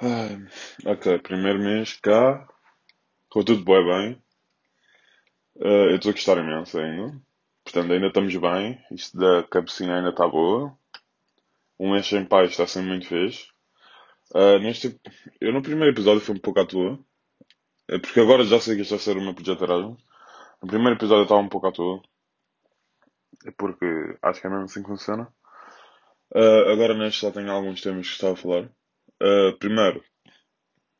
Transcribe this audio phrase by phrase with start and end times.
[0.00, 0.38] Ah,
[0.86, 2.48] ok, primeiro mês cá,
[3.28, 4.22] ficou tudo bué bem.
[5.60, 7.20] Ah, eu estou a gostar imenso ainda.
[7.64, 8.80] Portanto, ainda estamos bem.
[8.90, 10.74] Isto da cabecinha ainda está boa.
[11.80, 13.46] Um mês sem paz está sendo muito fixe.
[14.34, 15.00] Ah, neste,
[15.40, 16.98] eu no primeiro episódio fui um pouco à toa.
[17.88, 20.02] É porque agora já sei que isto vai ser o meu projeto Erasmus.
[20.62, 22.02] No primeiro episódio eu estava um pouco à toa.
[23.48, 23.86] É porque
[24.26, 25.32] acho que é mesmo assim que funciona.
[26.34, 28.70] Ah, agora neste já tenho alguns temas que estava a falar.
[29.20, 30.02] Ah, primeiro,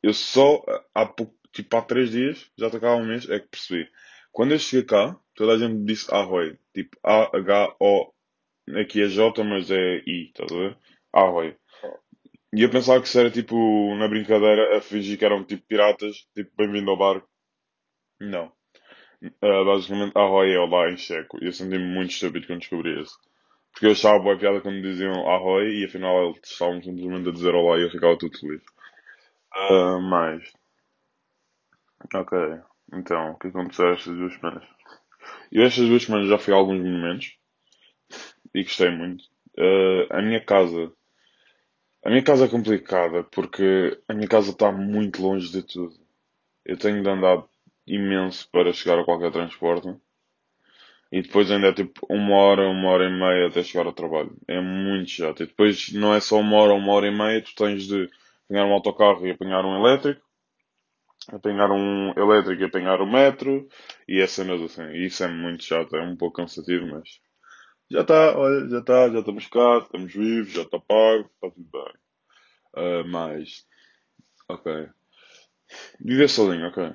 [0.03, 0.63] eu só
[0.95, 3.91] há pouco, tipo há três dias, já há um mês, é que percebi.
[4.33, 6.59] Quando eu cheguei cá, toda a gente disse Ahoy.
[6.75, 8.13] Tipo A-H-O.
[8.81, 10.79] Aqui é J, mas é I, estás a ver?
[11.13, 11.57] Ahoy.
[12.55, 16.27] E eu pensava que isso era tipo, na brincadeira, a fingir que eram tipo piratas,
[16.35, 17.29] tipo bem-vindo ao barco.
[18.21, 18.53] Não.
[19.43, 21.39] Ah, basicamente, Ahoy é Olá em checo.
[21.43, 23.19] E eu senti-me muito estúpido quando descobri isso.
[23.77, 27.55] Porque eu achava boa piada quando diziam Ahoy e afinal eles estavam simplesmente a dizer
[27.55, 28.63] Olá e eu ficava tudo feliz.
[29.53, 30.51] Ah, mais.
[32.15, 32.39] Ok.
[32.95, 34.65] Então, o que aconteceu estas duas semanas?
[35.53, 37.37] Eu estas duas semanas já fui a alguns monumentos
[38.55, 39.25] e gostei muito.
[39.59, 40.91] Ah, a minha casa.
[42.03, 45.95] A minha casa é complicada porque a minha casa está muito longe de tudo.
[46.65, 47.45] Eu tenho de andar
[47.87, 49.95] imenso para chegar a qualquer transporte.
[51.13, 54.37] E depois ainda é tipo uma hora, uma hora e meia até chegar ao trabalho.
[54.49, 55.43] É muito chato.
[55.43, 58.09] E depois não é só uma hora, uma hora e meia, tu tens de
[58.47, 60.23] apanhar um autocarro e apanhar um elétrico,
[61.33, 63.69] apanhar um elétrico e apanhar o metro,
[64.09, 64.83] e é cenas assim.
[64.93, 67.21] E isso é muito chato, é um pouco cansativo, mas
[67.91, 71.69] já está, olha, já está, já estamos cá, estamos vivos, já está pago, está tudo
[71.73, 71.95] bem.
[72.77, 73.67] Ah, mais,
[74.49, 74.89] ok.
[76.01, 76.95] Viver sozinho, ok.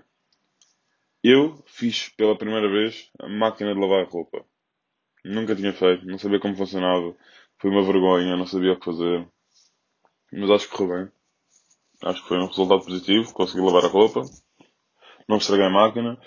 [1.24, 4.44] Eu fiz pela primeira vez a máquina de lavar roupa.
[5.24, 7.16] Nunca tinha feito, não sabia como funcionava.
[7.60, 9.28] Foi uma vergonha, não sabia o que fazer.
[10.34, 11.12] Mas acho que correu bem.
[12.04, 13.34] Acho que foi um resultado positivo.
[13.34, 14.22] Consegui lavar a roupa.
[15.30, 16.20] Não estraguei a máquina.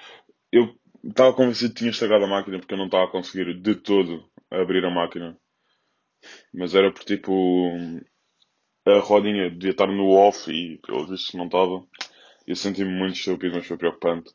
[0.52, 3.74] Eu estava convencido que tinha estragado a máquina porque eu não estava a conseguir de
[3.74, 5.36] todo abrir a máquina.
[6.52, 7.32] Mas era por tipo.
[8.86, 11.84] A rodinha devia estar no off e pelo visto não estava.
[12.46, 14.32] Eu senti-me muito estúpido, mas foi preocupante.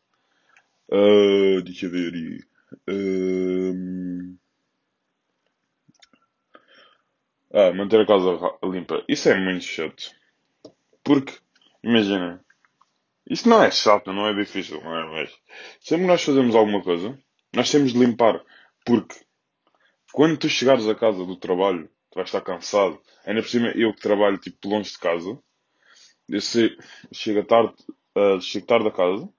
[0.91, 2.39] Uh, deixa eu ver aí.
[2.87, 4.37] Ahm,
[7.53, 8.31] ah, manter a casa
[8.63, 9.03] limpa.
[9.07, 10.11] Isso é muito chato.
[11.03, 11.33] Porque,
[11.83, 12.43] imagina,
[13.29, 15.05] isso não é chato, não é difícil, não é?
[15.11, 15.39] Mas
[15.79, 17.17] sempre nós fazemos alguma coisa,
[17.53, 18.43] nós temos de limpar.
[18.85, 19.15] Porque
[20.13, 23.01] quando tu chegares a casa do trabalho, tu vais estar cansado.
[23.25, 25.37] Ainda por cima, eu que trabalho tipo longe de casa,
[26.27, 26.75] eu sei,
[27.13, 27.73] chego tarde,
[28.15, 29.29] ah, chego tarde a casa,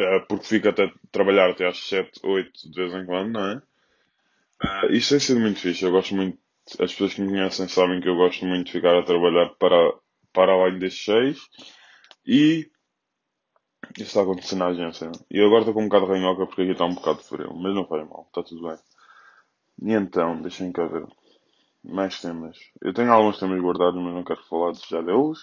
[0.00, 3.62] ah, porque fico até trabalhar até às 7 8 de vez em quando, não é?
[4.62, 5.84] Ah, isto tem sido muito fixe.
[5.84, 6.38] Eu gosto muito,
[6.80, 9.94] as pessoas que me conhecem sabem que eu gosto muito de ficar a trabalhar para,
[10.32, 11.38] para além destes seis.
[12.26, 12.70] E
[13.96, 15.10] isso está acontecendo na agência.
[15.30, 17.54] E agora estou com um bocado de ranhoca porque aqui está um bocado de frio.
[17.54, 18.78] Mas não faz mal, está tudo bem.
[19.82, 21.06] E então, deixem cá ver.
[21.84, 22.58] Mais temas.
[22.82, 25.38] Eu tenho alguns temas guardados, mas não quero falar já deles.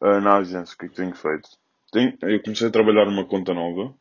[0.00, 1.48] Ah, na agência, o que é que tenho feito?
[2.22, 3.94] Eu comecei a trabalhar numa conta nova.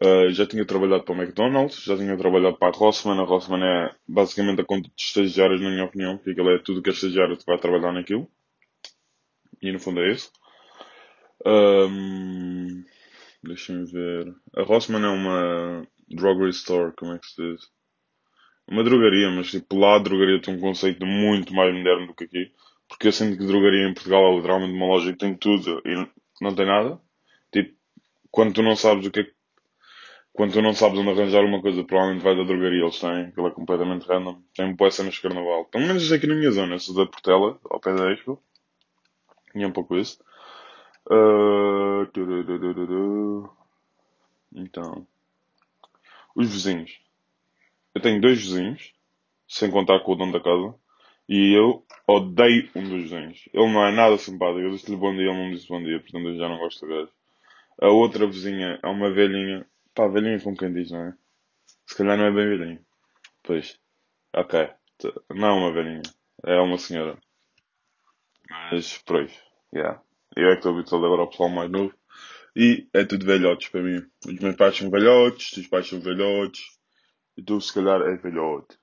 [0.00, 3.20] Ah, já tinha trabalhado para o McDonald's, já tinha trabalhado para a Rossmann.
[3.20, 6.82] A Rossmann é basicamente a conta de estagiários, na minha opinião, porque aquilo é tudo
[6.82, 8.28] que é estagiário que vai trabalhar naquilo.
[9.62, 10.30] E no fundo é isso.
[11.46, 12.84] Ahm,
[13.44, 14.34] Deixa-me ver.
[14.56, 17.62] A Rossmann é uma drugstore store, como é que se diz?
[18.68, 22.24] Uma drogaria, mas tipo lá a drogaria tem um conceito muito mais moderno do que
[22.24, 22.52] aqui.
[22.88, 25.94] Porque eu sinto que drogaria em Portugal é literalmente uma loja que tem tudo e
[26.40, 27.00] não tem nada.
[28.32, 29.34] Quando tu não sabes o que é que-
[30.32, 33.46] Quando tu não sabes onde arranjar uma coisa, provavelmente vais à drogaria, eles têm, aquilo
[33.48, 34.42] é completamente random.
[34.54, 35.64] Tem boas cenas de carnaval.
[35.66, 38.42] Pelo menos aqui na minha zona, sou da Portela, ao pé da Expo.
[39.54, 40.18] E é um pouco isso.
[42.12, 43.50] Tururururu.
[44.54, 45.06] Então,
[46.36, 47.00] os vizinhos.
[47.94, 48.92] Eu tenho dois vizinhos,
[49.48, 50.74] sem contar com o dono da casa,
[51.28, 53.48] e eu odeio um dos vizinhos.
[53.52, 54.60] Ele não é nada simpático.
[54.60, 56.86] Eu disse-lhe bom dia, ele não me disse bom dia, portanto eu já não gosto
[56.86, 57.12] do gajo.
[57.80, 59.66] A outra vizinha é uma velhinha.
[59.94, 61.14] Pá, velhinha como quem diz, não é?
[61.86, 62.84] Se calhar não é bem velhinha.
[63.42, 63.78] Pois,
[64.34, 64.70] ok.
[65.30, 66.02] Não é uma velhinha.
[66.44, 67.18] É uma senhora.
[68.48, 69.32] Mas, pois,
[69.74, 70.00] yeah.
[70.36, 71.94] Eu é que estou habituado agora ao pessoal mais novo.
[72.54, 74.04] E é tudo velhotes para mim.
[74.26, 76.62] Os meus pais são velhotes, os teus pais são velhotes.
[77.36, 78.78] E tu, se calhar, és velhote.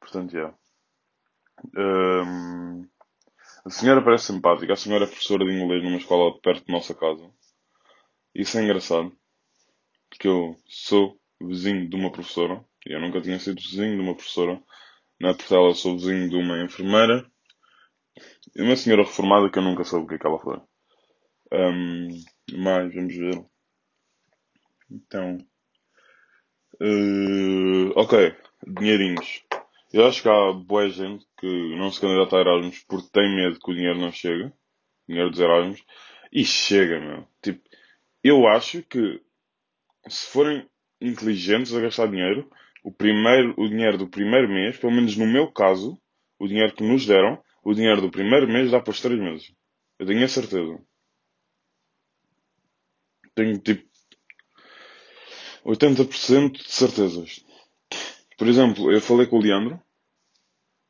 [0.00, 0.56] Portanto, yeah.
[1.76, 2.88] Hum,
[3.64, 4.72] a senhora parece simpática.
[4.72, 7.30] A senhora é professora de inglês numa escola perto da nossa casa.
[8.34, 9.16] Isso é engraçado.
[10.08, 12.64] Porque eu sou vizinho de uma professora.
[12.86, 14.62] E eu nunca tinha sido vizinho de uma professora.
[15.20, 17.30] Na Portela sou vizinho de uma enfermeira.
[18.54, 20.60] E uma senhora reformada que eu nunca soube o que é que ela foi.
[21.52, 22.08] Um,
[22.52, 23.44] mas, vamos ver.
[24.90, 25.38] Então.
[26.80, 28.34] Uh, ok.
[28.66, 29.44] Dinheirinhos.
[29.92, 33.58] Eu acho que há boa gente que não se candidata a Erasmus porque tem medo
[33.60, 34.50] que o dinheiro não chegue.
[35.06, 35.84] Dinheiro dos Erasmus.
[36.32, 37.28] E chega, meu.
[37.42, 37.62] Tipo,
[38.22, 39.20] eu acho que
[40.08, 40.68] se forem
[41.00, 42.48] inteligentes a gastar dinheiro,
[42.82, 46.00] o, primeiro, o dinheiro do primeiro mês, pelo menos no meu caso,
[46.38, 49.52] o dinheiro que nos deram, o dinheiro do primeiro mês dá para os três meses.
[49.98, 50.78] Eu tenho a certeza.
[53.34, 53.88] Tenho tipo
[55.64, 57.44] 80% de certezas.
[58.36, 59.80] Por exemplo, eu falei com o Leandro.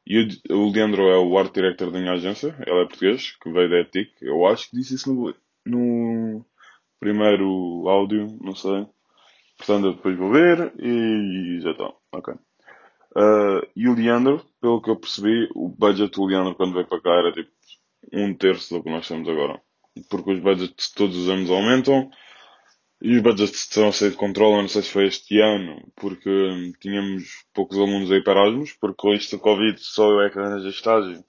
[0.07, 2.57] E o, Leandro é o art director da minha agência.
[2.67, 4.11] Ele é português, que veio da Etic.
[4.21, 5.35] Eu acho que disse isso no,
[5.65, 6.12] no
[7.03, 8.87] primeiro áudio, não sei.
[9.59, 11.93] Portanto, eu depois vou ver e já está.
[12.13, 12.33] Ok.
[12.35, 17.01] Uh, e o Leandro, pelo que eu percebi, o budget do Leandro quando veio para
[17.01, 17.51] cá era tipo
[18.13, 19.61] um terço do que nós temos agora.
[20.09, 22.09] Porque os budgets todos os anos aumentam
[23.03, 26.31] e os budgets estão a sair de controle, não sei se foi este ano, porque
[26.31, 30.31] hum, tínhamos poucos alunos aí para Erasmus, porque com isto do Covid só eu é
[30.31, 31.25] que arranjei estágio.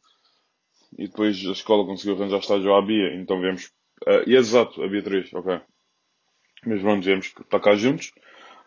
[0.99, 3.71] E depois a escola conseguiu arranjar estágio à Bia, então viemos.
[4.07, 5.61] Uh, exato, a Beatriz, ok.
[6.65, 8.11] Mas pronto, viemos para cá juntos.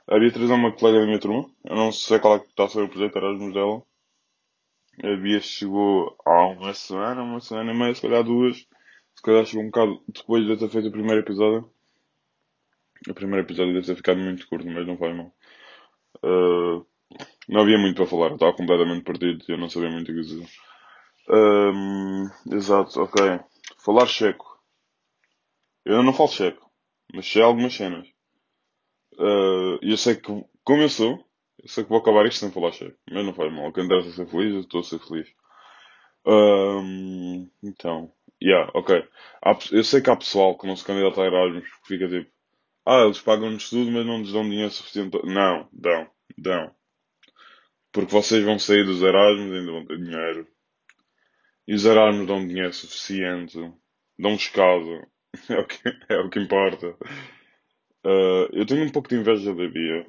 [0.09, 1.50] A Beatriz é uma colega da minha turma.
[1.65, 3.83] Eu não sei qual é que está a ser o projeto Erasmus dela.
[5.03, 8.56] A Bia chegou há uma semana, uma semana e meia, se calhar duas.
[9.15, 11.71] Se calhar chegou um bocado depois de ter feito o primeiro episódio.
[13.09, 15.35] O primeiro episódio deve ter ficado muito curto, mas não faz mal.
[16.23, 16.87] Uh,
[17.49, 20.49] não havia muito para falar, estava completamente perdido eu não sabia muito o que dizer.
[21.29, 23.41] Um, exato, ok.
[23.79, 24.56] Falar checo.
[25.87, 26.69] Eu não falo checo,
[27.15, 28.09] mas sei algumas cenas.
[29.15, 31.25] Uh, eu sei que, como eu sou,
[31.62, 32.97] eu sei que vou acabar isto sem falar cheio.
[33.09, 33.73] Mas não faz mal.
[33.73, 35.29] Quem interessa ser feliz, eu estou a ser feliz.
[36.27, 38.12] Um, então,
[38.43, 39.09] yeah, ok.
[39.41, 42.33] Há, eu sei que há pessoal que não se candidata a Erasmus que fica tipo,
[42.85, 45.17] ah, eles pagam-nos tudo, mas não nos dão dinheiro suficiente.
[45.25, 46.75] Não, dão, dão.
[47.93, 50.49] Porque vocês vão sair dos Erasmus e ainda vão ter dinheiro.
[51.69, 53.56] E os Erasmus dão dinheiro suficiente.
[54.19, 55.06] Dão-vos casa.
[55.49, 55.79] É o que,
[56.09, 56.97] é o que importa.
[58.05, 60.06] Uh, eu tenho um pouco de inveja da Bia.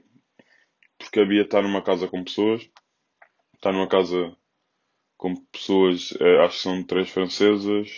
[0.98, 2.70] Porque a Bia está numa casa com pessoas.
[3.56, 4.36] Está numa casa
[5.18, 7.90] com pessoas, uh, acho que são três francesas.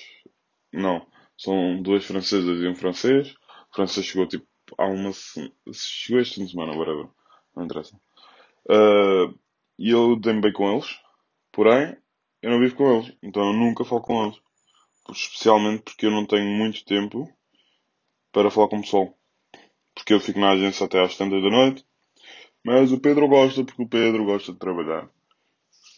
[0.71, 1.05] Não,
[1.37, 3.35] são duas francesas e um francês.
[3.71, 4.47] O francês chegou tipo
[4.77, 5.11] há uma.
[5.73, 7.09] Chegou este fim de semana, whatever.
[7.55, 7.95] Não interessa.
[8.69, 9.37] Uh,
[9.77, 10.99] e eu dei-me bem com eles.
[11.51, 11.97] Porém,
[12.41, 13.17] eu não vivo com eles.
[13.21, 14.39] Então eu nunca falo com eles.
[15.11, 17.31] Especialmente porque eu não tenho muito tempo
[18.31, 19.19] para falar com o pessoal
[19.99, 21.85] porque eu fico na agência até às tantas da noite.
[22.63, 25.09] Mas o Pedro gosta, porque o Pedro gosta de trabalhar.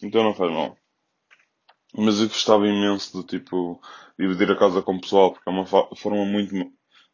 [0.02, 0.78] Então não faz mal.
[1.94, 3.82] Mas eu gostava imenso de, tipo,
[4.18, 6.54] dividir a casa com o pessoal, porque é uma forma muito...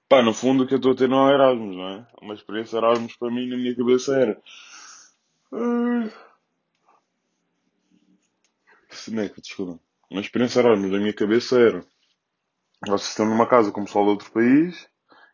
[0.08, 2.08] Pá, no fundo o que eu estou a ter não é Erasmus, não é?
[2.22, 4.42] Uma experiência Erasmus para mim na minha cabeça era...
[8.90, 9.80] Seneca, desculpa.
[10.10, 11.86] Uma experiência Erasmus na minha cabeça era...
[12.86, 14.88] Vocês estão numa casa com o pessoal de outro país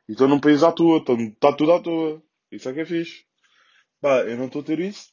[0.07, 2.23] e estou num país à toa, está tudo à toa.
[2.51, 3.25] Isso é que é fixe.
[4.01, 5.11] Pá, eu não estou a ter isso.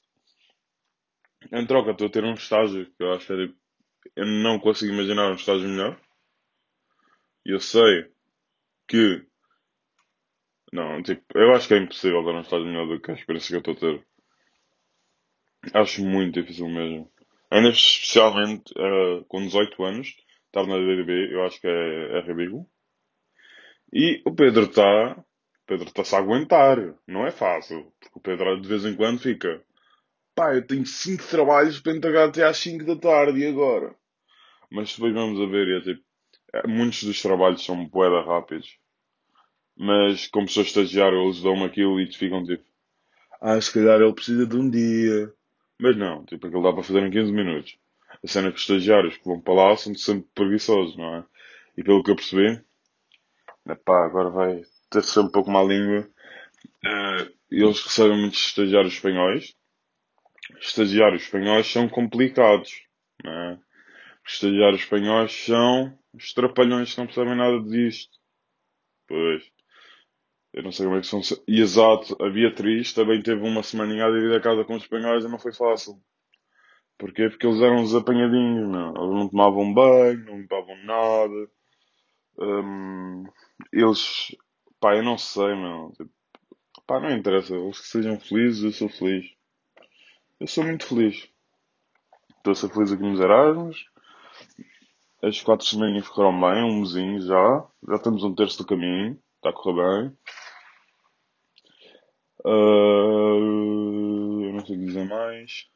[1.52, 3.60] Em troca, estou a ter um estágio que eu acho que é
[4.16, 6.00] eu não consigo imaginar um estágio melhor.
[7.44, 8.10] Eu sei
[8.88, 9.26] que.
[10.72, 13.60] Não, tipo, eu acho que é impossível dar um estágio melhor do que a experiência
[13.60, 14.06] que eu estou a ter.
[15.74, 17.10] Acho muito difícil mesmo.
[17.50, 20.14] Ainda especialmente uh, com 18 anos,
[20.46, 22.66] estar na DDB, eu acho que é, é ridículo.
[23.92, 25.24] E o Pedro está.
[25.66, 26.78] Pedro está-se a aguentar.
[27.06, 27.92] Não é fácil.
[28.00, 29.62] Porque o Pedro de vez em quando fica.
[30.34, 33.94] Pá, eu tenho 5 trabalhos para entregar até às 5 da tarde e agora?
[34.70, 36.02] Mas depois vamos a ver é tipo.
[36.52, 38.78] É, muitos dos trabalhos são boeda rápidos.
[39.76, 42.64] Mas como sou estagiário, eles dão-me aquilo e ficam tipo.
[43.40, 45.32] Ah, se calhar ele precisa de um dia.
[45.80, 47.78] Mas não, tipo, aquilo dá para fazer em 15 minutos.
[48.22, 51.24] A cena é que os estagiários que vão para lá são sempre preguiçosos, não é?
[51.76, 52.62] E pelo que eu percebi,
[53.66, 56.08] Epá, agora vai ter ser um pouco má língua.
[56.84, 59.54] Uh, eles recebem muitos estagiários espanhóis.
[60.60, 62.82] Estagiários espanhóis são complicados.
[63.22, 63.58] Né?
[64.26, 68.18] Os estagiários espanhóis são os trapalhões que não percebem nada disto.
[69.06, 69.50] Pois.
[70.52, 71.20] Eu não sei como é que são.
[71.46, 75.24] E exato, a Beatriz também teve uma semaninha a dividir a casa com os espanhóis
[75.24, 76.00] e não foi fácil.
[76.98, 77.30] Porquê?
[77.30, 78.88] Porque eles eram os apanhadinhos, não.
[78.88, 81.50] Eles não tomavam banho, não limpavam nada.
[82.38, 83.24] Um,
[83.72, 84.36] eles,
[84.80, 85.92] pá, eu não sei, meu.
[85.96, 86.10] Tipo,
[86.86, 87.54] pá, não interessa.
[87.54, 89.26] Eles que sejam felizes, eu sou feliz.
[90.40, 91.28] Eu sou muito feliz.
[92.36, 93.86] Estou a ser feliz aqui nos Erasmus.
[95.22, 97.66] as quatro semanas correram bem, um mesinho já.
[97.88, 99.18] Já estamos um terço do caminho.
[99.42, 100.18] A correr bem.
[102.44, 105.66] Uh, eu não sei o que dizer mais.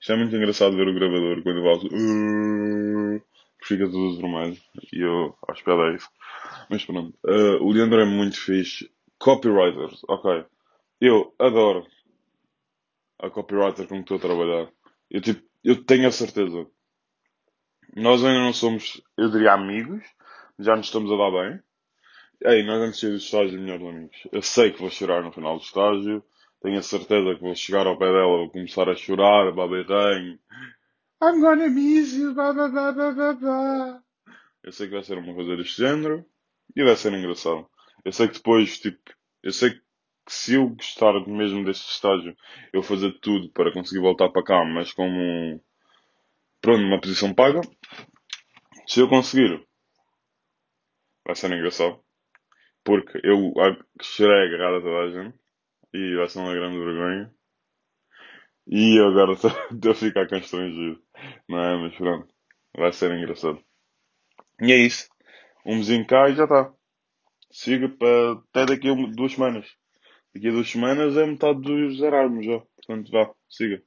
[0.00, 3.22] Isto é muito engraçado ver o gravador quando falo uh,
[3.62, 4.58] fica tudo vermelho.
[4.92, 6.08] E eu acho que é isso.
[6.68, 7.16] Mas pronto.
[7.24, 8.90] Uh, o Leandro é muito fixe.
[9.18, 10.44] Copywriters, ok.
[11.00, 11.86] Eu adoro
[13.18, 14.72] a copywriter com que estou a trabalhar.
[15.10, 16.66] Eu, tipo, eu tenho a certeza.
[17.94, 20.02] Nós ainda não somos, eu diria, amigos.
[20.58, 21.60] Já nos estamos a dar bem.
[22.42, 24.16] Ei, nós de sair do estágio, melhores amigos.
[24.32, 26.24] Eu sei que vou chorar no final do estágio.
[26.62, 30.38] Tenho a certeza que vou chegar ao pé dela, vou começar a chorar, baberranho.
[31.22, 34.02] I'm gonna miss you, babá.
[34.62, 36.24] Eu sei que vai ser uma coisa deste género.
[36.74, 37.68] E vai ser engraçado.
[38.04, 38.98] Eu sei que depois, tipo,
[39.42, 39.82] eu sei que
[40.26, 42.34] se eu gostar mesmo deste estágio,
[42.72, 45.62] eu fazer tudo para conseguir voltar para cá, mas como,
[46.62, 47.60] pronto, uma posição paga.
[48.86, 49.62] Se eu conseguir,
[51.26, 52.02] vai ser engraçado.
[52.84, 53.52] Porque eu
[54.02, 55.38] chorei agarrado a toda a gente.
[55.94, 57.34] E vai ser uma grande vergonha.
[58.66, 59.32] E eu agora
[59.72, 61.02] estou a ficar constrangido.
[61.48, 61.76] Não é?
[61.82, 62.32] Mas pronto.
[62.76, 63.62] Vai ser engraçado.
[64.60, 65.08] E é isso.
[65.66, 66.72] Um mesinho cá e já está.
[67.52, 69.66] Siga para até daqui a duas semanas.
[70.34, 72.60] Daqui a duas semanas é metade dos Erasmus já.
[72.60, 73.82] Portanto, vá, siga.